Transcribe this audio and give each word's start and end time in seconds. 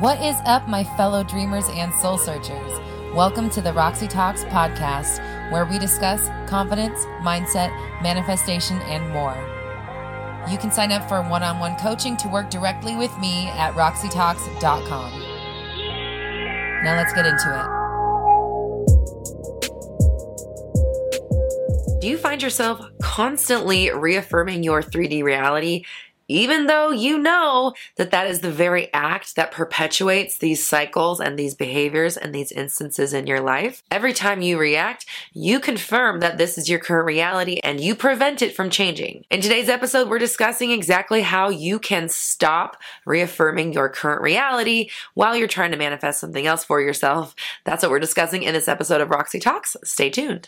What 0.00 0.18
is 0.22 0.36
up, 0.46 0.66
my 0.66 0.82
fellow 0.82 1.22
dreamers 1.22 1.68
and 1.68 1.92
soul 1.92 2.16
searchers? 2.16 2.72
Welcome 3.14 3.50
to 3.50 3.60
the 3.60 3.74
Roxy 3.74 4.08
Talks 4.08 4.44
podcast, 4.44 5.20
where 5.52 5.66
we 5.66 5.78
discuss 5.78 6.26
confidence, 6.48 7.04
mindset, 7.20 7.70
manifestation, 8.02 8.78
and 8.78 9.10
more. 9.10 9.36
You 10.50 10.56
can 10.56 10.72
sign 10.72 10.90
up 10.90 11.06
for 11.06 11.20
one 11.20 11.42
on 11.42 11.58
one 11.58 11.76
coaching 11.76 12.16
to 12.16 12.28
work 12.28 12.48
directly 12.48 12.96
with 12.96 13.14
me 13.18 13.48
at 13.48 13.74
roxytalks.com. 13.74 15.20
Now 16.82 16.96
let's 16.96 17.12
get 17.12 17.26
into 17.26 17.50
it. 21.90 22.00
Do 22.00 22.08
you 22.08 22.16
find 22.16 22.42
yourself 22.42 22.80
constantly 23.02 23.90
reaffirming 23.90 24.62
your 24.62 24.82
3D 24.82 25.22
reality 25.22 25.84
even 26.30 26.68
though 26.68 26.90
you 26.90 27.18
know 27.18 27.74
that 27.96 28.12
that 28.12 28.28
is 28.28 28.38
the 28.38 28.52
very 28.52 28.88
act 28.94 29.34
that 29.34 29.50
perpetuates 29.50 30.38
these 30.38 30.64
cycles 30.64 31.20
and 31.20 31.36
these 31.36 31.56
behaviors 31.56 32.16
and 32.16 32.32
these 32.32 32.52
instances 32.52 33.12
in 33.12 33.26
your 33.26 33.40
life. 33.40 33.82
Every 33.90 34.12
time 34.12 34.40
you 34.40 34.56
react, 34.56 35.06
you 35.32 35.58
confirm 35.58 36.20
that 36.20 36.38
this 36.38 36.56
is 36.56 36.68
your 36.68 36.78
current 36.78 37.06
reality 37.06 37.58
and 37.64 37.80
you 37.80 37.96
prevent 37.96 38.42
it 38.42 38.54
from 38.54 38.70
changing. 38.70 39.24
In 39.28 39.40
today's 39.40 39.68
episode, 39.68 40.08
we're 40.08 40.20
discussing 40.20 40.70
exactly 40.70 41.22
how 41.22 41.48
you 41.48 41.80
can 41.80 42.08
stop 42.08 42.76
reaffirming 43.04 43.72
your 43.72 43.88
current 43.88 44.22
reality 44.22 44.88
while 45.14 45.34
you're 45.34 45.48
trying 45.48 45.72
to 45.72 45.76
manifest 45.76 46.20
something 46.20 46.46
else 46.46 46.62
for 46.62 46.80
yourself. 46.80 47.34
That's 47.64 47.82
what 47.82 47.90
we're 47.90 47.98
discussing 47.98 48.44
in 48.44 48.54
this 48.54 48.68
episode 48.68 49.00
of 49.00 49.10
Roxy 49.10 49.40
Talks. 49.40 49.76
Stay 49.82 50.10
tuned. 50.10 50.46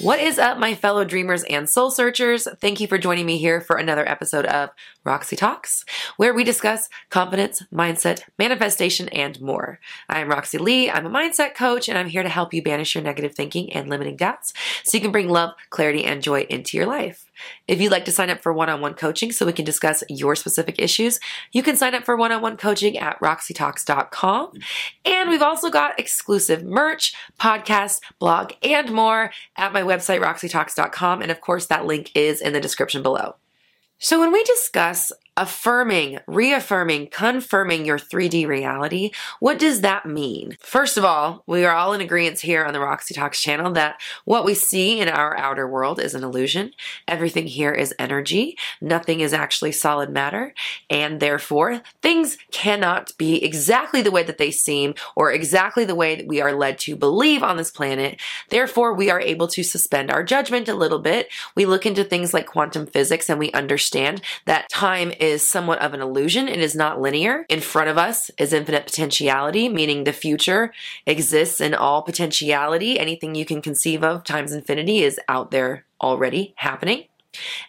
What 0.00 0.18
is 0.18 0.40
up, 0.40 0.58
my 0.58 0.74
fellow 0.74 1.04
dreamers 1.04 1.44
and 1.44 1.70
soul 1.70 1.88
searchers? 1.88 2.48
Thank 2.60 2.80
you 2.80 2.88
for 2.88 2.98
joining 2.98 3.26
me 3.26 3.38
here 3.38 3.60
for 3.60 3.76
another 3.76 4.06
episode 4.08 4.44
of 4.46 4.70
Roxy 5.04 5.36
Talks, 5.36 5.84
where 6.16 6.34
we 6.34 6.42
discuss 6.42 6.88
confidence, 7.10 7.62
mindset, 7.72 8.22
manifestation, 8.36 9.08
and 9.10 9.40
more. 9.40 9.78
I'm 10.08 10.28
Roxy 10.28 10.58
Lee. 10.58 10.90
I'm 10.90 11.06
a 11.06 11.10
mindset 11.10 11.54
coach, 11.54 11.88
and 11.88 11.96
I'm 11.96 12.08
here 12.08 12.24
to 12.24 12.28
help 12.28 12.52
you 12.52 12.60
banish 12.60 12.96
your 12.96 13.04
negative 13.04 13.36
thinking 13.36 13.72
and 13.72 13.88
limiting 13.88 14.16
doubts 14.16 14.52
so 14.82 14.96
you 14.96 15.00
can 15.00 15.12
bring 15.12 15.28
love, 15.28 15.54
clarity, 15.70 16.04
and 16.04 16.22
joy 16.22 16.40
into 16.50 16.76
your 16.76 16.86
life. 16.86 17.26
If 17.68 17.80
you'd 17.80 17.92
like 17.92 18.04
to 18.06 18.12
sign 18.12 18.30
up 18.30 18.42
for 18.42 18.52
one 18.52 18.68
on 18.68 18.80
one 18.80 18.94
coaching 18.94 19.32
so 19.32 19.46
we 19.46 19.52
can 19.52 19.64
discuss 19.64 20.02
your 20.08 20.36
specific 20.36 20.76
issues, 20.78 21.20
you 21.52 21.62
can 21.62 21.76
sign 21.76 21.94
up 21.94 22.04
for 22.04 22.16
one 22.16 22.32
on 22.32 22.42
one 22.42 22.56
coaching 22.56 22.98
at 22.98 23.18
roxytalks.com. 23.20 24.52
And 25.04 25.30
we've 25.30 25.42
also 25.42 25.70
got 25.70 25.98
exclusive 25.98 26.64
merch, 26.64 27.14
podcast, 27.38 28.00
blog, 28.18 28.52
and 28.62 28.90
more 28.90 29.30
at 29.56 29.72
my 29.72 29.82
website, 29.82 30.20
roxytalks.com. 30.20 31.22
And 31.22 31.30
of 31.30 31.40
course, 31.40 31.66
that 31.66 31.86
link 31.86 32.10
is 32.14 32.40
in 32.40 32.52
the 32.52 32.60
description 32.60 33.02
below. 33.02 33.36
So, 33.98 34.20
when 34.20 34.32
we 34.32 34.42
discuss 34.44 35.12
affirming, 35.36 36.18
reaffirming, 36.26 37.08
confirming 37.08 37.84
your 37.84 37.98
3D 37.98 38.46
reality. 38.46 39.10
What 39.40 39.58
does 39.58 39.80
that 39.80 40.06
mean? 40.06 40.56
First 40.60 40.96
of 40.96 41.04
all, 41.04 41.42
we 41.46 41.64
are 41.64 41.74
all 41.74 41.92
in 41.92 42.00
agreement 42.00 42.40
here 42.40 42.64
on 42.64 42.72
the 42.72 42.80
Roxy 42.80 43.14
Talks 43.14 43.40
channel 43.40 43.72
that 43.72 44.00
what 44.24 44.44
we 44.44 44.54
see 44.54 45.00
in 45.00 45.08
our 45.08 45.36
outer 45.36 45.66
world 45.66 45.98
is 45.98 46.14
an 46.14 46.22
illusion. 46.22 46.72
Everything 47.08 47.46
here 47.46 47.72
is 47.72 47.94
energy. 47.98 48.56
Nothing 48.80 49.20
is 49.20 49.32
actually 49.32 49.72
solid 49.72 50.10
matter. 50.10 50.54
And 50.88 51.18
therefore, 51.18 51.82
things 52.00 52.38
cannot 52.52 53.16
be 53.18 53.44
exactly 53.44 54.02
the 54.02 54.12
way 54.12 54.22
that 54.22 54.38
they 54.38 54.52
seem 54.52 54.94
or 55.16 55.32
exactly 55.32 55.84
the 55.84 55.94
way 55.94 56.14
that 56.14 56.28
we 56.28 56.40
are 56.40 56.52
led 56.52 56.78
to 56.80 56.94
believe 56.94 57.42
on 57.42 57.56
this 57.56 57.70
planet. 57.70 58.20
Therefore, 58.50 58.94
we 58.94 59.10
are 59.10 59.20
able 59.20 59.48
to 59.48 59.64
suspend 59.64 60.10
our 60.10 60.22
judgment 60.22 60.68
a 60.68 60.74
little 60.74 61.00
bit. 61.00 61.28
We 61.56 61.66
look 61.66 61.86
into 61.86 62.04
things 62.04 62.32
like 62.32 62.46
quantum 62.46 62.86
physics 62.86 63.28
and 63.28 63.38
we 63.38 63.50
understand 63.52 64.22
that 64.44 64.68
time 64.68 65.12
is 65.30 65.46
somewhat 65.46 65.80
of 65.80 65.94
an 65.94 66.00
illusion. 66.00 66.48
It 66.48 66.60
is 66.60 66.74
not 66.74 67.00
linear. 67.00 67.46
In 67.48 67.60
front 67.60 67.88
of 67.88 67.98
us 67.98 68.30
is 68.38 68.52
infinite 68.52 68.86
potentiality, 68.86 69.68
meaning 69.68 70.04
the 70.04 70.12
future 70.12 70.72
exists 71.06 71.60
in 71.60 71.74
all 71.74 72.02
potentiality. 72.02 72.98
Anything 72.98 73.34
you 73.34 73.44
can 73.44 73.62
conceive 73.62 74.02
of 74.02 74.24
times 74.24 74.52
infinity 74.52 75.02
is 75.02 75.18
out 75.28 75.50
there 75.50 75.84
already 76.00 76.54
happening. 76.56 77.04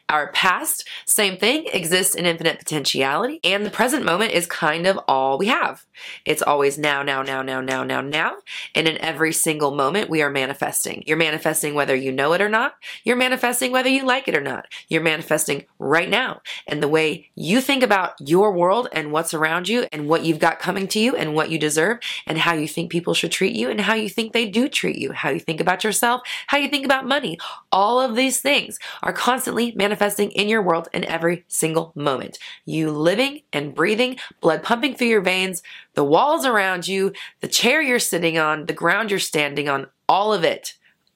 Our 0.09 0.31
past, 0.31 0.87
same 1.05 1.37
thing, 1.37 1.67
exists 1.73 2.15
in 2.15 2.25
infinite 2.25 2.59
potentiality, 2.59 3.39
and 3.43 3.65
the 3.65 3.71
present 3.71 4.05
moment 4.05 4.31
is 4.33 4.45
kind 4.45 4.85
of 4.85 4.99
all 5.07 5.37
we 5.37 5.47
have. 5.47 5.85
It's 6.25 6.41
always 6.41 6.77
now, 6.77 7.03
now, 7.03 7.21
now, 7.21 7.41
now, 7.41 7.61
now, 7.61 7.83
now, 7.83 8.01
now, 8.01 8.35
and 8.73 8.87
in 8.87 8.97
every 8.99 9.31
single 9.33 9.73
moment 9.73 10.09
we 10.09 10.21
are 10.21 10.29
manifesting. 10.29 11.03
You're 11.07 11.17
manifesting 11.17 11.73
whether 11.73 11.95
you 11.95 12.11
know 12.11 12.33
it 12.33 12.41
or 12.41 12.49
not. 12.49 12.75
You're 13.03 13.15
manifesting 13.15 13.71
whether 13.71 13.89
you 13.89 14.03
like 14.03 14.27
it 14.27 14.35
or 14.35 14.41
not. 14.41 14.67
You're 14.89 15.01
manifesting 15.01 15.65
right 15.79 16.09
now. 16.09 16.41
And 16.67 16.83
the 16.83 16.87
way 16.87 17.29
you 17.35 17.61
think 17.61 17.81
about 17.83 18.13
your 18.19 18.51
world 18.51 18.89
and 18.91 19.11
what's 19.11 19.33
around 19.33 19.69
you 19.69 19.87
and 19.91 20.07
what 20.07 20.23
you've 20.23 20.39
got 20.39 20.59
coming 20.59 20.87
to 20.89 20.99
you 20.99 21.15
and 21.15 21.33
what 21.33 21.49
you 21.49 21.57
deserve 21.57 21.99
and 22.27 22.37
how 22.37 22.53
you 22.53 22.67
think 22.67 22.91
people 22.91 23.13
should 23.13 23.31
treat 23.31 23.55
you 23.55 23.69
and 23.69 23.81
how 23.81 23.93
you 23.93 24.09
think 24.09 24.33
they 24.33 24.47
do 24.47 24.67
treat 24.67 24.97
you, 24.97 25.11
how 25.13 25.29
you 25.29 25.39
think 25.39 25.61
about 25.61 25.83
yourself, 25.83 26.21
how 26.47 26.57
you 26.57 26.69
think 26.69 26.85
about 26.85 27.07
money. 27.07 27.37
All 27.71 28.01
of 28.01 28.15
these 28.15 28.41
things 28.41 28.77
are 29.01 29.13
constantly 29.13 29.54
manifesting 29.75 30.05
manifesting 30.05 30.31
in 30.31 30.49
your 30.49 30.61
world 30.61 30.87
in 30.93 31.03
every 31.05 31.45
single 31.47 31.91
moment. 31.95 32.37
You 32.65 32.91
living 32.91 33.41
and 33.53 33.73
breathing, 33.73 34.17
blood 34.41 34.63
pumping 34.63 34.95
through 34.95 35.07
your 35.07 35.21
veins, 35.21 35.63
the 35.93 36.03
walls 36.03 36.45
around 36.45 36.87
you, 36.87 37.13
the 37.41 37.47
chair 37.47 37.81
you're 37.81 37.99
sitting 37.99 38.37
on, 38.37 38.65
the 38.65 38.73
ground 38.73 39.09
you're 39.09 39.19
standing 39.19 39.69
on, 39.69 39.87
all 40.07 40.33
of 40.33 40.43
it, 40.43 40.75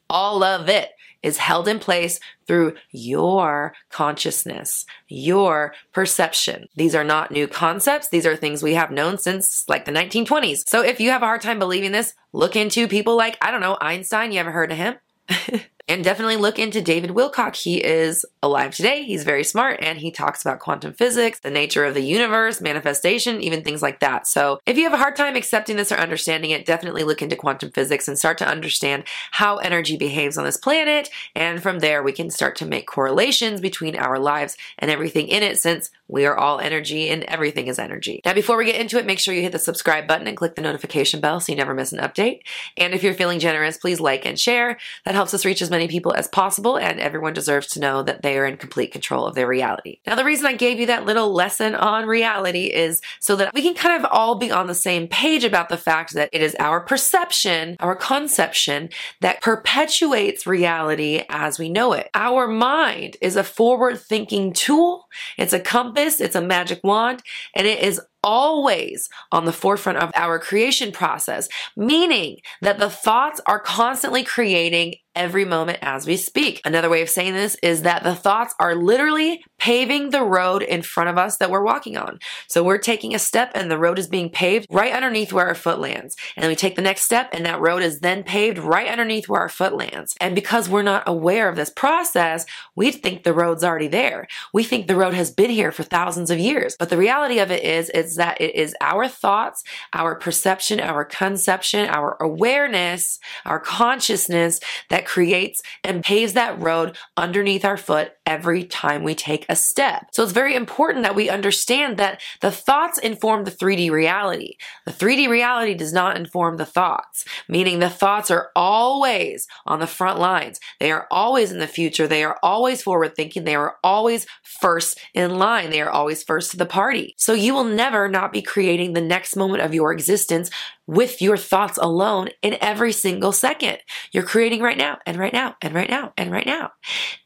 all 0.10 0.44
of 0.44 0.70
it 0.70 0.92
is 1.22 1.38
held 1.38 1.68
in 1.68 1.80
place 1.80 2.20
through 2.48 2.74
your 2.92 3.74
consciousness, 3.90 4.86
your 5.10 5.74
perception. 5.92 6.68
These 6.76 6.96
are 6.96 7.04
not 7.04 7.32
new 7.32 7.48
concepts. 7.48 8.08
These 8.08 8.26
are 8.26 8.38
things 8.38 8.64
we 8.64 8.76
have 8.76 8.92
known 8.92 9.18
since 9.18 9.66
like 9.68 9.84
the 9.84 9.92
1920s. 9.92 10.64
So 10.68 10.82
if 10.82 11.02
you 11.02 11.10
have 11.10 11.22
a 11.22 11.26
hard 11.26 11.42
time 11.42 11.60
believing 11.60 11.92
this, 11.92 12.14
look 12.32 12.56
into 12.56 12.88
people 12.88 13.18
like, 13.18 13.38
I 13.42 13.52
don't 13.52 13.62
know, 13.62 13.78
Einstein. 13.82 14.32
You 14.32 14.40
ever 14.40 14.52
heard 14.52 14.72
of 14.72 14.78
him? 14.78 14.96
and 15.90 16.04
definitely 16.04 16.38
look 16.38 16.60
into 16.60 16.82
David 16.82 17.10
Wilcock. 17.10 17.56
He 17.56 17.84
is 17.84 18.24
alive 18.44 18.76
today. 18.76 19.04
He's 19.04 19.24
very 19.24 19.44
smart 19.44 19.80
and 19.82 19.98
he 19.98 20.12
talks 20.12 20.42
about 20.42 20.60
quantum 20.60 20.94
physics, 20.94 21.40
the 21.40 21.50
nature 21.50 21.84
of 21.84 21.96
the 21.96 22.02
universe, 22.02 22.62
manifestation, 22.62 23.42
even 23.42 23.64
things 23.64 23.82
like 23.82 24.00
that. 24.00 24.28
So, 24.28 24.60
if 24.68 24.78
you 24.78 24.84
have 24.84 24.94
a 24.94 24.98
hard 24.98 25.16
time 25.16 25.36
accepting 25.36 25.78
this 25.78 25.92
or 25.92 25.96
understanding 25.96 26.52
it, 26.52 26.66
definitely 26.66 27.04
look 27.04 27.24
into 27.24 27.36
quantum 27.36 27.72
physics 27.72 28.08
and 28.08 28.18
start 28.18 28.38
to 28.38 28.48
understand 28.48 29.04
how 29.32 29.58
energy 29.58 29.98
behaves 29.98 30.38
on 30.38 30.46
this 30.46 30.58
planet. 30.58 31.10
And 31.36 31.62
from 31.62 31.80
there, 31.80 32.04
we 32.04 32.12
can 32.12 32.30
start 32.30 32.56
to 32.58 32.66
make 32.66 32.86
correlations 32.86 33.60
between 33.60 33.96
our 33.96 34.20
lives 34.20 34.56
and 34.78 34.92
everything 34.92 35.28
in 35.28 35.42
it 35.42 35.60
since 35.60 35.90
we 36.08 36.26
are 36.26 36.36
all 36.36 36.60
energy 36.60 37.10
and 37.10 37.24
everything 37.24 37.68
is 37.68 37.80
energy. 37.80 38.20
Now, 38.26 38.34
before 38.34 38.58
we 38.58 38.66
get 38.66 38.82
into 38.82 38.98
it, 38.98 39.06
make 39.06 39.20
sure 39.20 39.34
you 39.34 39.44
hit 39.44 39.52
the 39.52 39.60
subscribe 39.60 40.08
button 40.08 40.28
and 40.28 40.36
click 40.36 40.56
the 40.56 40.62
notification 40.62 41.22
bell 41.22 41.40
so 41.40 41.52
you 41.52 41.58
never 41.58 41.74
miss 41.74 41.94
an 41.94 42.00
update. 42.00 42.42
And 42.78 42.94
if 42.94 43.04
you're 43.04 43.14
feeling 43.14 43.40
generous, 43.40 43.78
please 43.78 44.00
like 44.00 44.26
and 44.26 44.38
share. 44.38 44.78
That 45.06 45.16
helps 45.16 45.34
us 45.34 45.46
reach 45.46 45.62
as 45.62 45.70
many 45.70 45.79
people 45.88 46.14
as 46.14 46.28
possible, 46.28 46.78
and 46.78 47.00
everyone 47.00 47.34
deserves 47.34 47.68
to 47.68 47.80
know 47.80 48.04
that 48.04 48.22
they 48.22 48.38
are 48.38 48.46
in 48.46 48.58
complete 48.58 48.92
control 48.92 49.26
of 49.26 49.36
their 49.36 49.48
reality. 49.48 50.00
Now, 50.06 50.16
the 50.16 50.26
reason 50.26 50.46
I 50.46 50.54
gave 50.54 50.80
you 50.80 50.88
that 50.88 51.06
little 51.06 51.32
lesson 51.34 51.76
on 51.76 52.08
reality 52.08 52.66
is 52.66 53.02
so 53.20 53.36
that 53.38 53.54
we 53.54 53.62
can 53.62 53.74
kind 53.74 54.04
of 54.04 54.10
all 54.12 54.36
be 54.36 54.52
on 54.52 54.68
the 54.68 54.76
same 54.76 55.08
page 55.08 55.44
about 55.44 55.70
the 55.70 55.78
fact 55.78 56.14
that 56.14 56.30
it 56.32 56.42
is 56.42 56.56
our 56.60 56.80
perception, 56.80 57.76
our 57.80 57.96
conception 57.96 58.90
that 59.22 59.42
perpetuates 59.42 60.46
reality 60.46 61.24
as 61.30 61.60
we 61.60 61.70
know 61.70 61.94
it. 61.94 62.10
Our 62.14 62.48
mind 62.48 63.18
is 63.22 63.36
a 63.36 63.44
forward 63.44 64.00
thinking 64.00 64.54
tool, 64.54 65.08
it's 65.38 65.54
a 65.54 65.60
compass, 65.60 66.20
it's 66.20 66.36
a 66.36 66.42
magic 66.42 66.82
wand, 66.84 67.22
and 67.56 67.68
it 67.68 67.84
is 67.84 68.02
always 68.24 69.10
on 69.32 69.46
the 69.46 69.54
forefront 69.54 69.98
of 69.98 70.12
our 70.16 70.40
creation 70.40 70.92
process, 70.92 71.48
meaning 71.76 72.38
that 72.62 72.80
the 72.80 72.90
thoughts 72.90 73.40
are 73.46 73.60
constantly 73.60 74.24
creating 74.24 74.96
every 75.16 75.46
moment 75.46 75.80
as 75.82 76.08
we 76.08 76.18
speak. 76.18 76.62
Another 76.64 76.90
way 76.90 77.02
of 77.02 77.10
saying 77.10 77.34
this 77.34 77.58
is 77.62 77.82
that 77.82 78.04
the 78.04 78.16
thoughts 78.16 78.54
are 78.60 78.76
literally 78.76 79.44
paving 79.58 80.12
the 80.12 80.24
road 80.24 80.62
in 80.62 80.82
front 80.82 81.10
of 81.10 81.18
us 81.18 81.38
that 81.38 81.52
we're 81.52 81.64
walking 81.64 81.98
on. 81.98 82.20
So 82.48 82.64
we're 82.64 82.78
taking 82.78 83.14
a 83.14 83.20
step 83.20 83.52
and 83.54 83.70
the 83.70 83.78
road 83.78 84.00
is 84.00 84.08
being 84.08 84.30
paved 84.30 84.68
right 84.70 84.94
underneath 84.94 85.34
where 85.34 85.48
our 85.48 85.56
foot 85.56 85.80
lands. 85.80 86.16
And 86.38 86.48
we 86.48 86.56
take 86.56 86.76
the 86.76 86.82
next 86.82 87.04
step 87.04 87.30
and 87.34 87.46
that 87.46 87.60
road 87.60 87.82
is 87.82 88.00
then 88.00 88.24
paved 88.24 88.58
right 88.58 88.88
underneath 88.88 89.28
where 89.28 89.42
our 89.42 89.50
foot 89.50 89.76
lands. 89.76 90.16
And 90.22 90.36
because 90.36 90.70
we're 90.70 90.82
not 90.82 91.04
aware 91.06 91.50
of 91.50 91.56
this 91.56 91.70
process, 91.70 92.46
we 92.76 92.92
think 92.92 93.24
the 93.24 93.34
road's 93.34 93.64
already 93.64 93.88
there. 93.88 94.28
We 94.54 94.64
think 94.64 94.88
the 94.88 94.96
road 94.96 95.14
has 95.14 95.32
been 95.32 95.50
here 95.50 95.72
for 95.72 95.84
thousands 95.84 96.32
of 96.32 96.40
years. 96.40 96.76
But 96.80 96.90
the 96.90 96.98
reality 96.98 97.40
of 97.40 97.52
it 97.52 97.64
is, 97.64 97.90
is 97.90 98.16
that 98.16 98.40
it 98.40 98.56
is 98.56 98.76
our 98.80 99.08
thoughts, 99.08 99.64
our 99.94 100.16
perception, 100.16 100.80
our 100.80 101.04
conception, 101.04 101.90
our 101.90 102.16
awareness, 102.22 103.20
our 103.46 103.60
consciousness 103.60 104.60
that 104.90 104.99
that 105.00 105.08
creates 105.08 105.62
and 105.82 106.04
paves 106.04 106.34
that 106.34 106.60
road 106.62 106.98
underneath 107.16 107.64
our 107.64 107.78
foot 107.78 108.12
every 108.26 108.66
time 108.66 109.02
we 109.02 109.16
take 109.16 109.46
a 109.48 109.56
step. 109.56 110.08
So 110.12 110.24
it's 110.24 110.34
very 110.34 110.56
important 110.56 111.04
that 111.04 111.16
we 111.16 111.30
understand 111.30 111.96
that 111.98 112.22
the 112.42 112.52
thoughts 112.52 112.98
inform 112.98 113.46
the 113.46 113.52
3D 113.52 113.90
reality. 113.92 114.58
The 114.86 114.92
3D 114.92 115.30
reality 115.30 115.74
does 115.74 115.94
not 115.94 116.18
inform 116.18 116.58
the 116.58 116.66
thoughts, 116.66 117.24
meaning 117.48 117.80
the 117.80 117.90
thoughts 117.90 118.30
are 118.30 118.50
always 118.58 119.48
on 119.66 119.80
the 119.80 119.88
front 119.88 120.20
lines. 120.20 120.60
They 120.82 120.92
are 120.92 121.08
always 121.10 121.52
in 121.52 121.60
the 121.60 121.68
future. 121.68 122.06
They 122.06 122.26
are 122.26 122.38
always 122.44 122.82
forward 122.82 123.16
thinking. 123.16 123.46
They 123.46 123.56
are 123.56 123.78
always 123.82 124.28
first 124.44 125.00
in 125.14 125.40
line. 125.40 125.70
They 125.70 125.82
are 125.82 125.90
always 125.90 126.24
first 126.24 126.52
to 126.52 126.58
the 126.58 126.66
party. 126.66 127.16
So 127.18 127.32
you 127.32 127.54
will 127.54 127.64
never 127.64 128.10
not 128.10 128.34
be 128.34 128.42
creating 128.42 128.94
the 128.94 129.02
next 129.02 129.38
moment 129.38 129.64
of 129.64 129.74
your 129.74 129.94
existence 129.94 130.50
with 130.90 131.22
your 131.22 131.38
thoughts 131.38 131.78
alone 131.78 132.30
in 132.42 132.58
every 132.62 132.92
single 132.92 133.32
second. 133.32 133.78
You're 134.12 134.24
creating 134.24 134.62
right 134.62 134.78
now 134.78 134.98
and 135.06 135.18
right 135.18 135.32
now 135.32 135.56
and 135.62 135.76
right 135.76 135.90
now 135.90 136.14
and 136.18 136.32
right 136.32 136.48
now. 136.48 136.72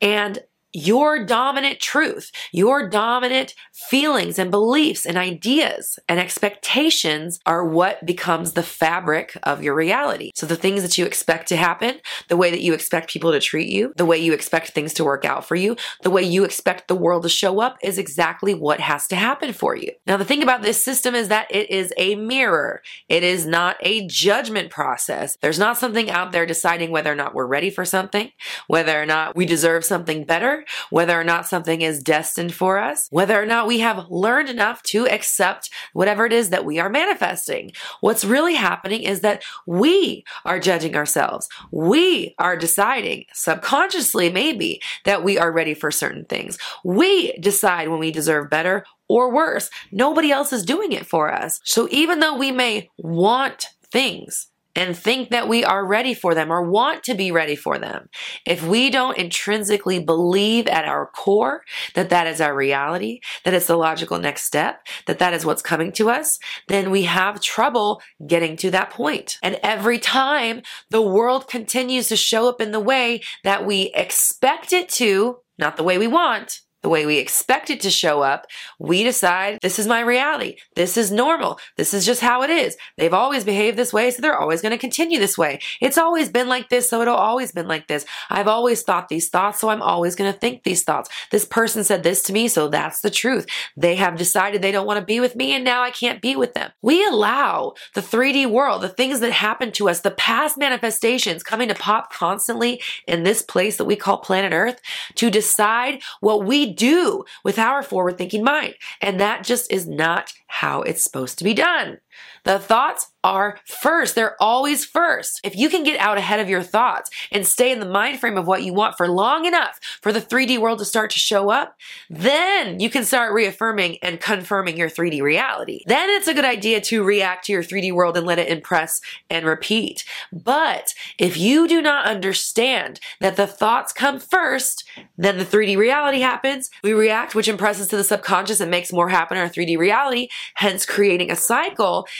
And 0.01 0.37
your 0.73 1.23
dominant 1.23 1.79
truth, 1.79 2.31
your 2.51 2.89
dominant 2.89 3.53
feelings 3.71 4.39
and 4.39 4.51
beliefs 4.51 5.05
and 5.05 5.17
ideas 5.17 5.99
and 6.09 6.19
expectations 6.19 7.39
are 7.45 7.65
what 7.65 8.05
becomes 8.05 8.53
the 8.53 8.63
fabric 8.63 9.37
of 9.43 9.63
your 9.63 9.75
reality. 9.75 10.31
So 10.35 10.45
the 10.45 10.55
things 10.55 10.81
that 10.81 10.97
you 10.97 11.05
expect 11.05 11.47
to 11.49 11.55
happen, 11.55 11.99
the 12.27 12.37
way 12.37 12.49
that 12.51 12.61
you 12.61 12.73
expect 12.73 13.11
people 13.11 13.31
to 13.31 13.39
treat 13.39 13.69
you, 13.69 13.93
the 13.95 14.05
way 14.05 14.17
you 14.17 14.33
expect 14.33 14.69
things 14.69 14.93
to 14.95 15.03
work 15.03 15.25
out 15.25 15.45
for 15.45 15.55
you, 15.55 15.75
the 16.01 16.09
way 16.09 16.23
you 16.23 16.43
expect 16.43 16.87
the 16.87 16.95
world 16.95 17.23
to 17.23 17.29
show 17.29 17.59
up 17.59 17.77
is 17.83 17.97
exactly 17.97 18.53
what 18.53 18.79
has 18.79 19.07
to 19.07 19.15
happen 19.15 19.53
for 19.53 19.75
you. 19.75 19.91
Now, 20.07 20.17
the 20.17 20.25
thing 20.25 20.43
about 20.43 20.63
this 20.63 20.83
system 20.83 21.13
is 21.15 21.27
that 21.27 21.47
it 21.49 21.69
is 21.69 21.93
a 21.97 22.15
mirror. 22.15 22.81
It 23.09 23.23
is 23.23 23.45
not 23.45 23.77
a 23.81 24.07
judgment 24.07 24.69
process. 24.69 25.37
There's 25.41 25.59
not 25.59 25.77
something 25.77 26.09
out 26.09 26.31
there 26.31 26.45
deciding 26.45 26.91
whether 26.91 27.11
or 27.11 27.15
not 27.15 27.35
we're 27.35 27.45
ready 27.45 27.69
for 27.69 27.85
something, 27.85 28.31
whether 28.67 28.99
or 29.01 29.05
not 29.05 29.35
we 29.35 29.45
deserve 29.45 29.85
something 29.85 30.23
better, 30.23 30.62
whether 30.89 31.19
or 31.19 31.23
not 31.23 31.47
something 31.47 31.81
is 31.81 32.01
destined 32.01 32.53
for 32.53 32.77
us, 32.77 33.07
whether 33.09 33.41
or 33.41 33.45
not 33.45 33.67
we 33.67 33.79
have 33.79 34.09
learned 34.09 34.49
enough 34.49 34.81
to 34.83 35.07
accept 35.07 35.69
whatever 35.93 36.25
it 36.25 36.33
is 36.33 36.49
that 36.49 36.65
we 36.65 36.79
are 36.79 36.89
manifesting. 36.89 37.71
What's 38.01 38.25
really 38.25 38.55
happening 38.55 39.03
is 39.03 39.21
that 39.21 39.43
we 39.65 40.23
are 40.45 40.59
judging 40.59 40.95
ourselves. 40.95 41.47
We 41.71 42.35
are 42.39 42.57
deciding 42.57 43.25
subconsciously, 43.33 44.29
maybe, 44.29 44.81
that 45.05 45.23
we 45.23 45.37
are 45.37 45.51
ready 45.51 45.73
for 45.73 45.91
certain 45.91 46.25
things. 46.25 46.57
We 46.83 47.33
decide 47.33 47.89
when 47.89 47.99
we 47.99 48.11
deserve 48.11 48.49
better 48.49 48.85
or 49.09 49.33
worse. 49.33 49.69
Nobody 49.91 50.31
else 50.31 50.53
is 50.53 50.63
doing 50.63 50.91
it 50.91 51.05
for 51.05 51.31
us. 51.31 51.59
So 51.63 51.87
even 51.91 52.19
though 52.19 52.37
we 52.37 52.51
may 52.51 52.89
want 52.97 53.67
things, 53.91 54.47
and 54.75 54.97
think 54.97 55.29
that 55.29 55.47
we 55.47 55.63
are 55.63 55.85
ready 55.85 56.13
for 56.13 56.33
them 56.33 56.51
or 56.51 56.61
want 56.61 57.03
to 57.03 57.13
be 57.13 57.31
ready 57.31 57.55
for 57.55 57.77
them, 57.77 58.09
if 58.45 58.63
we 58.65 58.89
don't 58.89 59.17
intrinsically 59.17 59.99
believe 59.99 60.67
at 60.67 60.85
our 60.85 61.07
core 61.07 61.63
that 61.95 62.09
that 62.09 62.27
is 62.27 62.41
our 62.41 62.55
reality, 62.55 63.19
that 63.43 63.53
it's 63.53 63.67
the 63.67 63.75
logical 63.75 64.19
next 64.19 64.43
step, 64.43 64.85
that 65.05 65.19
that 65.19 65.33
is 65.33 65.45
what's 65.45 65.61
coming 65.61 65.91
to 65.93 66.09
us, 66.09 66.39
then 66.67 66.91
we 66.91 67.03
have 67.03 67.39
trouble 67.39 68.01
getting 68.25 68.55
to 68.57 68.71
that 68.71 68.89
point. 68.89 69.37
And 69.43 69.59
every 69.63 69.99
time 69.99 70.61
the 70.89 71.01
world 71.01 71.47
continues 71.47 72.07
to 72.09 72.15
show 72.15 72.49
up 72.49 72.61
in 72.61 72.71
the 72.71 72.79
way 72.79 73.21
that 73.43 73.65
we 73.65 73.91
expect 73.95 74.73
it 74.73 74.89
to, 74.89 75.37
not 75.57 75.77
the 75.77 75.83
way 75.83 75.97
we 75.97 76.07
want, 76.07 76.61
the 76.83 76.89
way 76.89 77.05
we 77.05 77.17
expect 77.17 77.69
it 77.69 77.81
to 77.81 77.89
show 77.89 78.21
up, 78.21 78.45
we 78.77 79.03
decide 79.03 79.57
this 79.61 79.79
is 79.79 79.87
my 79.87 80.01
reality. 80.01 80.57
This 80.75 80.97
is 80.97 81.11
normal. 81.11 81.57
This 81.77 81.93
is 81.93 82.05
just 82.05 82.21
how 82.21 82.43
it 82.43 82.49
is. 82.49 82.77
They've 82.97 83.13
always 83.13 83.45
behaved 83.45 83.77
this 83.77 83.93
way, 83.93 84.11
so 84.11 84.21
they're 84.21 84.37
always 84.37 84.61
going 84.61 84.73
to 84.73 84.77
continue 84.77 85.17
this 85.17 85.37
way. 85.37 85.59
It's 85.79 85.97
always 85.97 86.29
been 86.29 86.49
like 86.49 86.69
this, 86.69 86.89
so 86.89 87.01
it'll 87.01 87.15
always 87.15 87.53
been 87.53 87.67
like 87.67 87.87
this. 87.87 88.05
I've 88.29 88.49
always 88.49 88.83
thought 88.83 89.07
these 89.07 89.29
thoughts, 89.29 89.61
so 89.61 89.69
I'm 89.69 89.81
always 89.81 90.15
going 90.15 90.31
to 90.31 90.37
think 90.37 90.63
these 90.63 90.83
thoughts. 90.83 91.09
This 91.31 91.45
person 91.45 91.83
said 91.83 92.03
this 92.03 92.21
to 92.23 92.33
me, 92.33 92.49
so 92.49 92.67
that's 92.67 92.99
the 92.99 93.09
truth. 93.09 93.47
They 93.77 93.95
have 93.95 94.17
decided 94.17 94.61
they 94.61 94.71
don't 94.73 94.87
want 94.87 94.99
to 94.99 95.05
be 95.05 95.21
with 95.21 95.37
me, 95.37 95.53
and 95.53 95.63
now 95.63 95.81
I 95.81 95.89
can't 95.89 96.21
be 96.21 96.35
with 96.35 96.53
them. 96.53 96.71
We 96.81 97.05
allow 97.05 97.75
the 97.93 98.01
3D 98.01 98.49
world, 98.49 98.81
the 98.81 98.89
things 98.89 99.21
that 99.21 99.31
happen 99.31 99.71
to 99.73 99.87
us, 99.87 100.01
the 100.01 100.11
past 100.11 100.57
manifestations 100.57 101.43
coming 101.43 101.69
to 101.69 101.75
pop 101.75 102.11
constantly 102.11 102.81
in 103.07 103.23
this 103.23 103.41
place 103.41 103.77
that 103.77 103.85
we 103.85 103.95
call 103.95 104.17
planet 104.17 104.51
Earth 104.51 104.81
to 105.15 105.29
decide 105.29 106.01
what 106.19 106.43
we 106.43 106.72
do 106.73 107.23
with 107.43 107.59
our 107.59 107.83
forward 107.83 108.17
thinking 108.17 108.43
mind. 108.43 108.75
And 109.01 109.19
that 109.19 109.43
just 109.43 109.71
is 109.71 109.87
not 109.87 110.33
how 110.47 110.81
it's 110.81 111.03
supposed 111.03 111.37
to 111.37 111.43
be 111.43 111.53
done. 111.53 111.99
The 112.43 112.59
thoughts 112.59 113.07
are 113.23 113.59
first. 113.65 114.15
They're 114.15 114.41
always 114.41 114.83
first. 114.83 115.39
If 115.43 115.55
you 115.55 115.69
can 115.69 115.83
get 115.83 115.99
out 115.99 116.17
ahead 116.17 116.39
of 116.39 116.49
your 116.49 116.61
thoughts 116.61 117.09
and 117.31 117.47
stay 117.47 117.71
in 117.71 117.79
the 117.79 117.85
mind 117.85 118.19
frame 118.19 118.37
of 118.37 118.47
what 118.47 118.63
you 118.63 118.73
want 118.73 118.97
for 118.97 119.07
long 119.07 119.45
enough 119.45 119.79
for 120.01 120.11
the 120.11 120.21
3D 120.21 120.59
world 120.59 120.79
to 120.79 120.85
start 120.85 121.11
to 121.11 121.19
show 121.19 121.49
up, 121.49 121.77
then 122.09 122.79
you 122.81 122.89
can 122.89 123.05
start 123.05 123.33
reaffirming 123.33 123.97
and 124.01 124.19
confirming 124.19 124.75
your 124.75 124.89
3D 124.89 125.21
reality. 125.21 125.83
Then 125.87 126.09
it's 126.09 126.27
a 126.27 126.33
good 126.33 126.43
idea 126.43 126.81
to 126.81 127.03
react 127.03 127.45
to 127.45 127.53
your 127.53 127.63
3D 127.63 127.93
world 127.93 128.17
and 128.17 128.27
let 128.27 128.39
it 128.39 128.49
impress 128.49 128.99
and 129.29 129.45
repeat. 129.45 130.03
But 130.33 130.93
if 131.17 131.37
you 131.37 131.67
do 131.67 131.81
not 131.81 132.05
understand 132.05 132.99
that 133.21 133.37
the 133.37 133.47
thoughts 133.47 133.93
come 133.93 134.19
first, 134.19 134.83
then 135.17 135.37
the 135.37 135.45
3D 135.45 135.77
reality 135.77 136.19
happens. 136.19 136.69
We 136.83 136.91
react, 136.91 137.35
which 137.35 137.47
impresses 137.47 137.87
to 137.87 137.97
the 137.97 138.03
subconscious 138.03 138.59
and 138.59 138.69
makes 138.69 138.91
more 138.91 139.09
happen 139.09 139.37
in 139.37 139.43
our 139.43 139.49
3D 139.49 139.77
reality, 139.77 140.27
hence 140.55 140.85
creating 140.85 141.31
a 141.31 141.35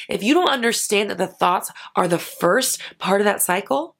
if 0.10 0.24
you 0.24 0.34
don't 0.34 0.50
understand 0.50 1.10
that 1.10 1.18
the 1.18 1.28
thoughts 1.28 1.72
are 1.96 2.08
the 2.08 2.20
first 2.20 2.82
part 3.00 3.22
of 3.22 3.26
that 3.26 3.42
cycle, 3.42 3.96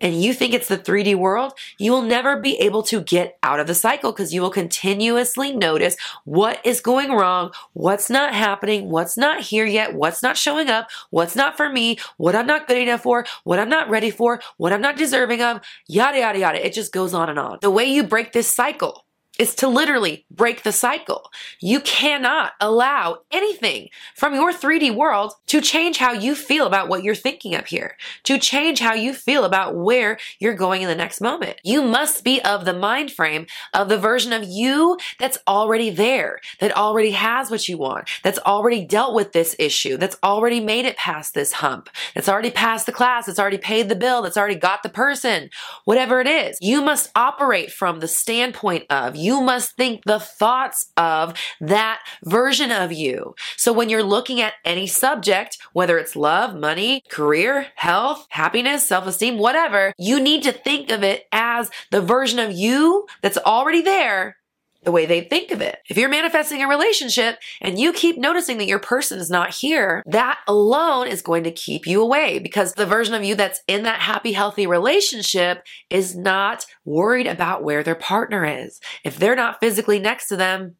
and 0.00 0.22
you 0.22 0.34
think 0.34 0.52
it's 0.52 0.68
the 0.68 0.76
3D 0.76 1.14
world, 1.14 1.54
you 1.78 1.92
will 1.92 2.02
never 2.02 2.38
be 2.38 2.56
able 2.58 2.82
to 2.84 3.00
get 3.00 3.38
out 3.42 3.60
of 3.60 3.66
the 3.66 3.74
cycle 3.74 4.12
because 4.12 4.34
you 4.34 4.42
will 4.42 4.50
continuously 4.50 5.54
notice 5.54 5.96
what 6.24 6.60
is 6.64 6.80
going 6.80 7.12
wrong, 7.12 7.52
what's 7.72 8.10
not 8.10 8.34
happening, 8.34 8.90
what's 8.90 9.16
not 9.16 9.40
here 9.40 9.64
yet, 9.64 9.94
what's 9.94 10.22
not 10.22 10.36
showing 10.36 10.68
up, 10.68 10.88
what's 11.10 11.36
not 11.36 11.56
for 11.56 11.70
me, 11.70 11.98
what 12.16 12.36
I'm 12.36 12.46
not 12.46 12.68
good 12.68 12.78
enough 12.78 13.02
for, 13.02 13.24
what 13.44 13.58
I'm 13.58 13.68
not 13.68 13.88
ready 13.88 14.10
for, 14.10 14.40
what 14.56 14.72
I'm 14.72 14.82
not 14.82 14.96
deserving 14.96 15.40
of, 15.40 15.60
yada, 15.88 16.18
yada, 16.18 16.38
yada. 16.38 16.66
It 16.66 16.74
just 16.74 16.92
goes 16.92 17.14
on 17.14 17.30
and 17.30 17.38
on. 17.38 17.58
The 17.62 17.70
way 17.70 17.84
you 17.84 18.02
break 18.02 18.32
this 18.32 18.48
cycle 18.48 19.03
is 19.38 19.54
to 19.56 19.68
literally 19.68 20.24
break 20.30 20.62
the 20.62 20.72
cycle. 20.72 21.30
You 21.60 21.80
cannot 21.80 22.52
allow 22.60 23.18
anything 23.32 23.88
from 24.14 24.34
your 24.34 24.52
3D 24.52 24.94
world 24.94 25.32
to 25.48 25.60
change 25.60 25.98
how 25.98 26.12
you 26.12 26.34
feel 26.34 26.66
about 26.66 26.88
what 26.88 27.02
you're 27.02 27.14
thinking 27.14 27.54
up 27.54 27.66
here, 27.66 27.96
to 28.24 28.38
change 28.38 28.80
how 28.80 28.94
you 28.94 29.12
feel 29.12 29.44
about 29.44 29.74
where 29.76 30.18
you're 30.38 30.54
going 30.54 30.82
in 30.82 30.88
the 30.88 30.94
next 30.94 31.20
moment. 31.20 31.56
You 31.64 31.82
must 31.82 32.22
be 32.22 32.40
of 32.42 32.64
the 32.64 32.72
mind 32.72 33.10
frame 33.10 33.46
of 33.72 33.88
the 33.88 33.98
version 33.98 34.32
of 34.32 34.44
you 34.44 34.98
that's 35.18 35.38
already 35.48 35.90
there, 35.90 36.38
that 36.60 36.76
already 36.76 37.10
has 37.12 37.50
what 37.50 37.68
you 37.68 37.76
want, 37.76 38.08
that's 38.22 38.38
already 38.40 38.84
dealt 38.84 39.14
with 39.14 39.32
this 39.32 39.56
issue, 39.58 39.96
that's 39.96 40.16
already 40.22 40.60
made 40.60 40.84
it 40.84 40.96
past 40.96 41.34
this 41.34 41.52
hump, 41.52 41.88
that's 42.14 42.28
already 42.28 42.50
passed 42.50 42.86
the 42.86 42.92
class, 42.92 43.26
that's 43.26 43.38
already 43.38 43.58
paid 43.58 43.88
the 43.88 43.96
bill, 43.96 44.22
that's 44.22 44.36
already 44.36 44.54
got 44.54 44.82
the 44.82 44.88
person, 44.88 45.50
whatever 45.84 46.20
it 46.20 46.26
is. 46.26 46.58
You 46.60 46.82
must 46.82 47.10
operate 47.16 47.72
from 47.72 48.00
the 48.00 48.08
standpoint 48.08 48.84
of 48.90 49.16
you 49.24 49.40
must 49.40 49.76
think 49.76 50.04
the 50.04 50.20
thoughts 50.20 50.92
of 50.96 51.34
that 51.60 52.00
version 52.24 52.70
of 52.70 52.92
you. 52.92 53.34
So 53.56 53.72
when 53.72 53.88
you're 53.88 54.02
looking 54.02 54.40
at 54.40 54.54
any 54.64 54.86
subject, 54.86 55.58
whether 55.72 55.98
it's 55.98 56.14
love, 56.14 56.54
money, 56.54 57.02
career, 57.08 57.68
health, 57.74 58.26
happiness, 58.28 58.86
self 58.86 59.06
esteem, 59.06 59.38
whatever, 59.38 59.92
you 59.98 60.20
need 60.20 60.42
to 60.44 60.52
think 60.52 60.90
of 60.90 61.02
it 61.02 61.26
as 61.32 61.70
the 61.90 62.02
version 62.02 62.38
of 62.38 62.52
you 62.52 63.06
that's 63.22 63.38
already 63.38 63.82
there 63.82 64.36
the 64.84 64.92
way 64.92 65.06
they 65.06 65.22
think 65.22 65.50
of 65.50 65.60
it. 65.60 65.78
If 65.88 65.96
you're 65.96 66.08
manifesting 66.08 66.62
a 66.62 66.68
relationship 66.68 67.38
and 67.60 67.78
you 67.78 67.92
keep 67.92 68.18
noticing 68.18 68.58
that 68.58 68.66
your 68.66 68.78
person 68.78 69.18
is 69.18 69.30
not 69.30 69.54
here, 69.54 70.02
that 70.06 70.40
alone 70.46 71.08
is 71.08 71.22
going 71.22 71.44
to 71.44 71.50
keep 71.50 71.86
you 71.86 72.02
away 72.02 72.38
because 72.38 72.74
the 72.74 72.86
version 72.86 73.14
of 73.14 73.24
you 73.24 73.34
that's 73.34 73.62
in 73.66 73.82
that 73.84 74.00
happy, 74.00 74.32
healthy 74.32 74.66
relationship 74.66 75.64
is 75.90 76.16
not 76.16 76.66
worried 76.84 77.26
about 77.26 77.62
where 77.62 77.82
their 77.82 77.94
partner 77.94 78.44
is. 78.44 78.80
If 79.04 79.18
they're 79.18 79.36
not 79.36 79.60
physically 79.60 79.98
next 79.98 80.28
to 80.28 80.36
them, 80.36 80.76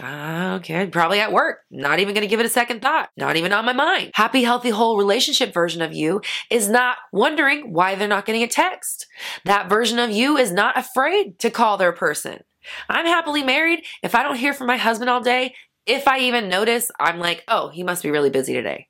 ah, 0.00 0.42
Okay, 0.54 0.86
probably 0.86 1.20
at 1.20 1.32
work. 1.32 1.60
Not 1.70 1.98
even 1.98 2.14
going 2.14 2.22
to 2.22 2.28
give 2.28 2.40
it 2.40 2.46
a 2.46 2.50
second 2.50 2.82
thought. 2.82 3.10
Not 3.16 3.36
even 3.36 3.52
on 3.52 3.64
my 3.64 3.72
mind. 3.72 4.10
Happy, 4.14 4.42
healthy, 4.42 4.70
whole 4.70 4.98
relationship 4.98 5.54
version 5.54 5.82
of 5.82 5.94
you 5.94 6.20
is 6.50 6.68
not 6.68 6.98
wondering 7.12 7.72
why 7.72 7.94
they're 7.94 8.08
not 8.08 8.26
getting 8.26 8.42
a 8.42 8.48
text. 8.48 9.06
That 9.44 9.68
version 9.68 9.98
of 9.98 10.10
you 10.10 10.36
is 10.36 10.52
not 10.52 10.78
afraid 10.78 11.38
to 11.40 11.50
call 11.50 11.76
their 11.78 11.92
person. 11.92 12.40
I'm 12.88 13.06
happily 13.06 13.42
married. 13.42 13.84
If 14.02 14.14
I 14.14 14.22
don't 14.22 14.36
hear 14.36 14.52
from 14.52 14.66
my 14.66 14.76
husband 14.76 15.10
all 15.10 15.20
day, 15.20 15.54
if 15.86 16.06
I 16.06 16.20
even 16.20 16.48
notice, 16.48 16.90
I'm 17.00 17.18
like, 17.18 17.42
oh, 17.48 17.68
he 17.68 17.82
must 17.82 18.02
be 18.02 18.10
really 18.10 18.30
busy 18.30 18.52
today. 18.54 18.86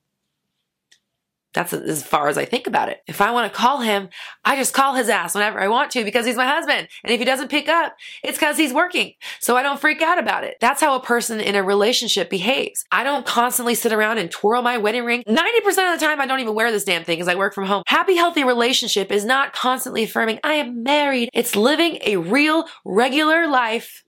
That's 1.55 1.73
as 1.73 2.03
far 2.03 2.29
as 2.29 2.39
I 2.39 2.45
think 2.45 2.67
about 2.67 2.89
it. 2.89 3.03
If 3.07 3.21
I 3.21 3.31
want 3.31 3.53
to 3.53 3.57
call 3.57 3.81
him, 3.81 4.09
I 4.45 4.57
just 4.57 4.73
call 4.73 4.95
his 4.95 5.09
ass 5.09 5.35
whenever 5.35 5.61
I 5.61 5.69
want 5.69 5.91
to 5.93 6.05
because 6.05 6.25
he's 6.25 6.37
my 6.37 6.47
husband. 6.47 6.89
And 7.05 7.13
if 7.13 7.19
he 7.19 7.25
doesn't 7.25 7.51
pick 7.51 7.69
up, 7.69 7.95
it's 8.23 8.39
because 8.39 8.57
he's 8.57 8.73
working. 8.73 9.15
So 9.41 9.57
I 9.57 9.63
don't 9.63 9.81
freak 9.81 10.01
out 10.01 10.19
about 10.19 10.45
it. 10.45 10.57
That's 10.61 10.81
how 10.81 10.97
a 10.97 11.03
person 11.03 11.41
in 11.41 11.55
a 11.55 11.63
relationship 11.63 12.31
behaves. 12.31 12.85
I 12.91 13.05
don't 13.05 13.27
constantly 13.27 13.75
sit 13.75 13.93
around 13.93 14.19
and 14.19 14.31
twirl 14.31 14.63
my 14.63 14.79
wedding 14.79 15.05
ring. 15.05 15.25
90% 15.29 15.93
of 15.93 16.01
the 16.01 16.05
time, 16.05 16.21
I 16.21 16.27
don't 16.27 16.41
even 16.41 16.55
wear 16.55 16.73
this 16.73 16.85
damn 16.85 17.05
thing 17.05 17.19
because 17.19 17.29
I 17.29 17.35
work 17.35 17.55
from 17.55 17.67
home. 17.67 17.83
Happy, 17.87 18.17
healthy 18.17 18.45
relationship 18.45 19.13
is 19.13 19.25
not 19.25 19.53
constantly 19.53 20.05
affirming, 20.05 20.39
I 20.43 20.55
am 20.55 20.83
married. 20.83 21.29
It's 21.35 21.55
living 21.55 21.99
a 22.05 22.17
real, 22.17 22.67
regular 22.85 23.47
life 23.47 24.05